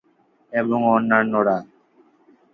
[0.53, 1.57] এবং অন্যান্যরা।